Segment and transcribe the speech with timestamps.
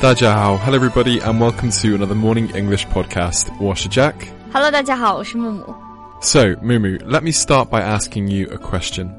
[0.00, 3.46] 大家好, hello everybody, and welcome to another morning English podcast.
[3.60, 4.14] 我是 Jack.
[4.52, 5.74] Hello，大家好，我是木木。
[6.20, 9.10] So, Mumu, let me start by asking you a question.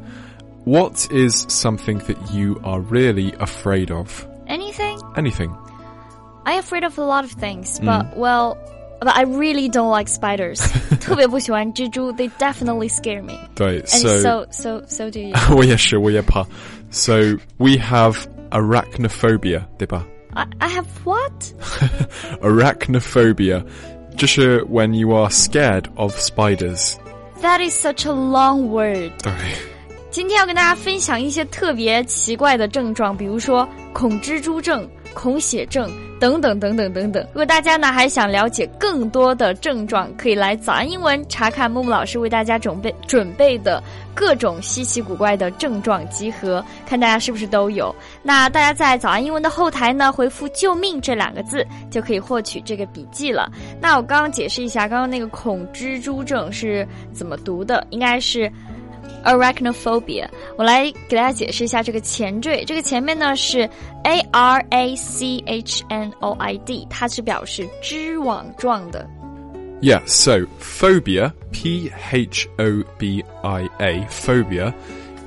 [0.66, 4.26] What is something that you are really afraid of?
[4.48, 5.00] Anything?
[5.16, 5.52] Anything?
[6.46, 8.58] I'm afraid of a lot of things, but well,
[9.00, 10.60] but I really don't like spiders.
[11.02, 12.12] 特别不喜欢蜘蛛.
[12.14, 13.34] They definitely scare me.
[13.56, 15.34] 对, And so, so so so do you.
[15.56, 16.46] 我也是,我也怕.
[16.90, 18.16] So, we have
[18.52, 20.06] arachnophobia, 对吧?
[20.34, 21.32] I, I have what?
[22.42, 23.66] Arachnophobia.
[24.16, 26.96] 就是 when you are scared of spiders.
[27.42, 29.12] That is such a long word.
[29.22, 29.32] 对。
[30.10, 37.23] 今天要跟大家分享一些特别奇怪的症状，比如说恐蜘蛛症、 恐血症等等等等等等。
[37.33, 43.83] 如果大家呢还想了解更多的症状，可以来早安英文查看木木老师为大家准备准备的
[44.15, 47.95] 各种稀奇古怪的症状集合，看大家是不是都有。
[48.23, 53.51] 那大家在早安英文的后台呢回复“救命”这两个字，就可以获取这个笔记了。
[53.81, 58.51] 那我刚刚解释一下，刚刚那个恐蜘蛛症是怎么读的，应该是。
[59.24, 62.64] arachnophobia，我来给大家解释一下这个前缀。
[62.66, 63.70] 这个前面呢是
[64.04, 69.08] a r a c h n o i d，它是表示织网状的。
[69.82, 74.74] Yeah, so phobia, P H O B I A, phobia,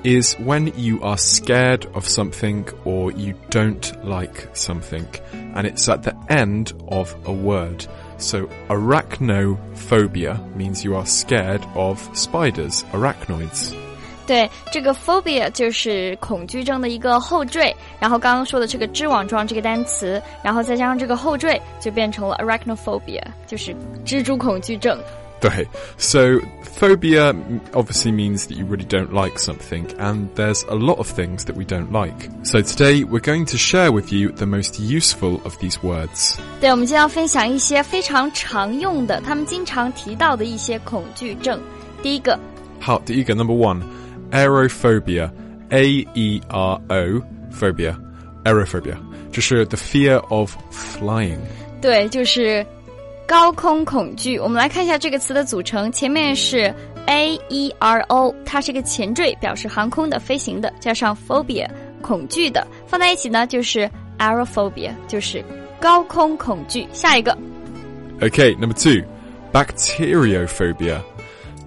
[0.02, 5.04] is when you are scared of something or you don't like something,
[5.54, 7.86] and it's at the end of a word.
[8.18, 13.74] So arachnophobia means you are scared of spiders, arachnoids.
[14.26, 24.96] 对，这个 phobia 就是恐惧症的一个后缀，然后刚刚说的这个织网状这个单词，然后再加上这个后缀，就变成了 arachnophobia，就是蜘蛛恐惧症。
[25.40, 25.66] 对.
[25.96, 26.38] So
[26.78, 31.10] phobia mm, obviously means that you really don't like something, and there's a lot of
[31.10, 32.28] things that we don't like.
[32.44, 36.36] So today we're going to share with you the most useful of these words.
[36.60, 41.58] 对，我们今天要分享一些非常常用的，他们经常提到的一些恐惧症。
[42.02, 42.38] 第一个
[42.82, 43.32] How do you go?
[43.32, 43.82] Number one,
[44.30, 45.30] aerophobia.
[45.70, 47.22] A E R O
[47.52, 47.94] phobia.
[48.44, 48.96] Aerophobia.
[49.30, 51.38] 就是 the fear of flying.
[51.80, 52.66] 对，就是
[53.26, 54.38] 高空恐惧。
[54.38, 56.74] 我们来看一下这个词的组成，前面是
[57.06, 61.68] a e r o，它是一个前缀，表示航空的、飞行的，加上 phobia
[62.02, 63.88] 恐惧的，放在一起呢就是
[64.18, 65.44] aerophobia，就是
[65.80, 66.86] 高空恐惧。
[66.92, 67.36] 下一个
[68.20, 69.02] Okay, number two,
[69.52, 71.00] bacteriophobia.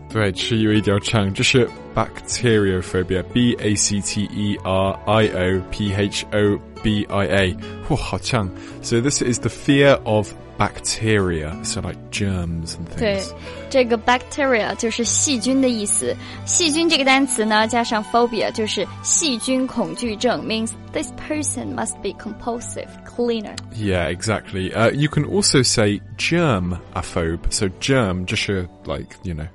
[0.10, 3.24] 对，是有一条长，就是 bacteriophobia.
[3.34, 7.58] B A C T E R I O P H O B I A.
[7.90, 8.48] 哇，好长。
[8.84, 13.34] So this is the fear of bacteria, so like germs and 对 things.
[13.72, 16.16] 这个 bacteria 就是细菌的意思。
[16.46, 23.56] 细菌这个单词呢，加上 phobia 就是细菌恐惧症，means this person must be compulsive cleaner。
[23.74, 24.72] Yeah, exactly.
[24.76, 27.40] Uh, you can also say germaphobe.
[27.50, 29.48] So germ, 就是 like, you know.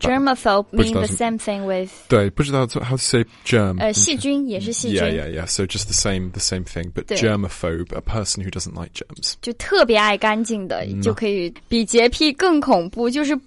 [0.00, 3.78] germaphobe 不知 mean 道 the 是 same thing with 对，不知道 how to say germ.
[3.78, 5.46] 呃细菌也是细菌 Yeah, yeah, yeah.
[5.46, 6.90] So just the same, the same thing.
[6.92, 7.16] But 对。
[7.16, 9.34] germaphobe, a person who doesn't like germs.
[9.40, 13.38] 就特别爱干净的，就可以比洁癖更恐怖，就是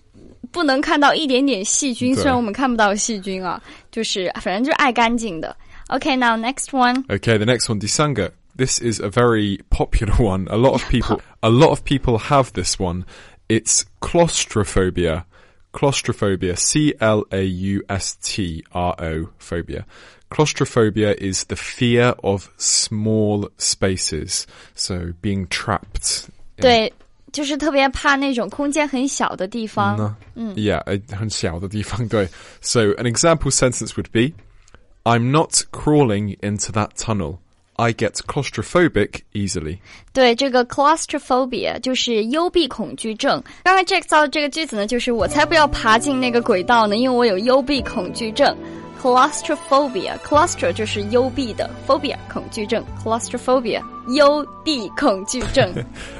[0.51, 2.13] 不能看到一点点细菌。
[2.15, 5.53] 对虽然我们看不到细菌啊，就是反正就是爱干净的。
[5.87, 8.31] OK，now、next one， Okay, the next one, Disanga.
[8.57, 10.47] This is a very popular one.
[10.47, 13.03] A lot of people, a lot of people have this one.
[13.49, 15.25] It's claustrophobia.
[15.71, 16.55] Claustrophobia.
[16.55, 19.85] C L A U S T R O phobia.
[20.29, 24.45] Claustrophobia is the fear of small spaces.
[24.73, 26.27] So being trapped.
[26.57, 26.93] in- 对，
[27.31, 29.97] 就是特别怕那种空间很小的地方。
[29.97, 30.15] No.
[30.55, 30.81] Yeah,
[31.15, 32.27] 很小的地方，对。
[32.61, 34.33] So an example sentence would be,
[35.03, 37.39] I'm not crawling into that tunnel.
[37.79, 39.79] I get claustrophobic easily.
[40.13, 43.43] 对，这个 claustrophobia 就是幽闭恐惧症。
[43.63, 48.55] 刚才 Jack 造的这个句子呢，就是我才不要爬进那个轨道呢，因为我有幽闭恐惧症。
[49.01, 55.71] claustrophobia，claustro 就是幽闭的，phobia 恐惧症，claustrophobia 幽闭恐惧症。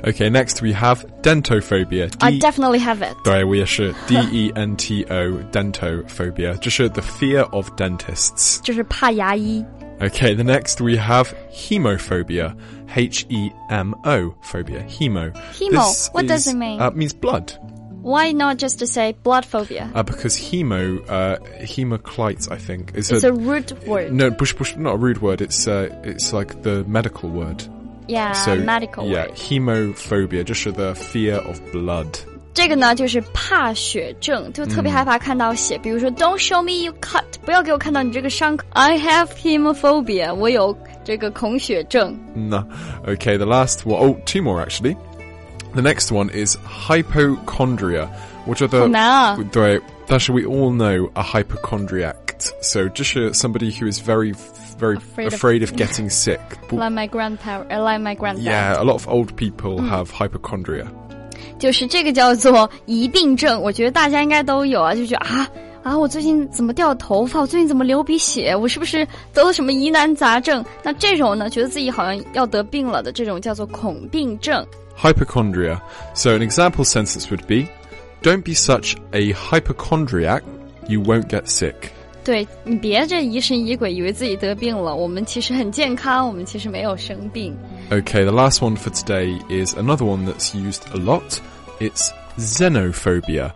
[0.03, 2.11] Okay, next we have dentophobia.
[2.19, 3.15] I D- definitely have it。
[3.23, 5.15] 对，我也是 D E N T O
[5.51, 8.61] dentophobia，就是 the fear of dentists.
[8.61, 9.65] 就是怕牙医。
[10.02, 12.58] Okay, the next we have hemophobia.
[12.96, 14.82] H E M O phobia.
[14.84, 15.32] Hemo.
[15.52, 16.80] Hemo, This what does it mean?
[16.80, 17.52] Uh, means blood.
[18.02, 19.90] Why not just to say blood phobia?
[19.94, 24.10] Uh, because hemo, uh, hemoclite, I think, is It's a root word.
[24.12, 25.42] no, bush, bush, not a rude word.
[25.42, 27.62] It's uh, it's like the medical word.
[28.08, 29.36] Yeah, So medical yeah, word.
[29.36, 32.18] hemophobia, just the fear of blood.
[32.53, 35.77] 这个呢就是怕血症，就特别害怕看到血。
[35.79, 38.63] 比如说，Don't show me you cut，不要给我看到你这个伤口。
[38.73, 40.71] I have hemophobia，我有
[41.03, 42.13] 这 这个恐血症。
[42.35, 42.65] No.
[43.05, 44.97] Okay, the last one, oh, two more actually.
[45.73, 48.09] The next one is hypochondria.
[48.45, 49.37] 我觉得好难啊。
[49.49, 52.15] 对，但是 we all know a hypochondriac.
[52.61, 54.33] So 就是 somebody who is very,
[54.77, 56.39] very Afraid of- afraid of getting sick.
[56.69, 58.43] Like my grandparent, uh, like my granddad.
[58.43, 60.87] Yeah, a lot of old people have hypochondria.
[61.60, 65.48] 就是这个叫做疑病症，我觉得大家应该都有啊，就觉得啊
[65.82, 67.40] 啊，我最近怎么掉头发？
[67.40, 68.56] 我最近怎么流鼻血？
[68.56, 70.64] 我是不是得了什么疑难杂症？
[70.82, 74.66] 那这种呢，觉得自己好像要得病了的这种叫做恐病症。
[74.98, 75.80] Hypochondria.
[76.14, 77.68] So an example sentence would be,
[78.22, 80.42] don't be such a hypochondriac,
[80.88, 81.90] you won't get sick.
[82.24, 87.56] 对你别这疑神疑鬼，以为自己得病了，我们其实很健康，我们其实没有生病。
[87.90, 91.40] Okay, the last one for today is another one that's used a lot.
[91.80, 93.52] It's xenophobia.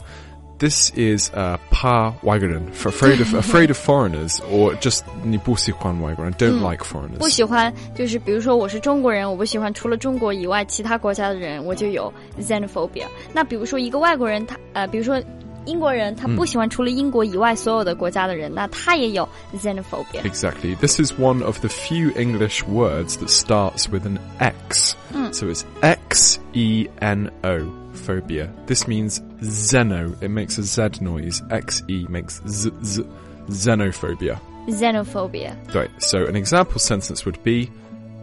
[0.57, 5.57] This is uh, pa waigaran, for afraid of afraid of foreigners, or just ni bu
[5.57, 7.19] sihuan waigaran, don't like foreigners.
[7.19, 12.11] 不喜欢就是比如说我是中国人，我不喜欢除了中国以外其他国家的人，我就有
[12.41, 13.05] xenophobia。
[13.33, 15.21] 那比如说一个外国人，他呃，比如说
[15.66, 20.22] 英国人，他不喜欢除了英国以外所有的国家的人，那他也有 xenophobia。
[20.24, 20.76] Exactly.
[20.78, 24.96] This is one of the few English words that starts with an X.
[25.32, 28.50] So it's X E N O, phobia.
[28.66, 30.14] This means xeno.
[30.22, 31.44] It makes a Z noise.
[31.50, 33.04] X E makes Z Z.
[33.50, 34.40] Xenophobia.
[34.68, 35.56] xenophobia。
[35.74, 35.90] Right.
[36.00, 37.70] So an example sentence would be,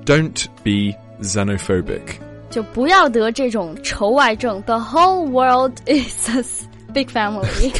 [0.04, 2.18] "Don't be xenophobic."
[2.50, 4.62] 就不要得这种仇外症。
[4.62, 6.42] The whole world is a
[6.92, 7.72] big family。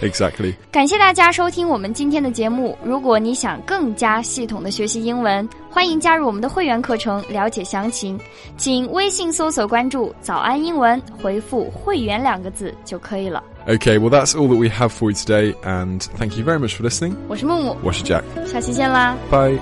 [0.00, 0.54] exactly.
[0.70, 2.76] 感谢大家收听我们今天的节目。
[2.84, 8.18] 如果你想更加系统的学习英文，欢迎加入我们的会员课程，了解详情。
[8.56, 13.42] 请微信搜索关注“早安英文”，回复“会员”两个字就可以了。
[13.66, 13.98] Okay.
[13.98, 16.88] Well, that's all that we have for you today, and thank you very much for
[16.88, 17.14] listening.
[17.28, 18.22] 我是木木， Wash Jack.
[18.44, 19.16] 下期见啦。
[19.30, 19.58] Bye.